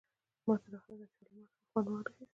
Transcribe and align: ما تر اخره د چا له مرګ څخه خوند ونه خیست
ما 0.45 0.55
تر 0.63 0.71
اخره 0.79 0.95
د 0.99 1.03
چا 1.15 1.25
له 1.31 1.35
مرګ 1.35 1.47
څخه 1.51 1.65
خوند 1.71 1.87
ونه 1.89 2.03
خیست 2.13 2.29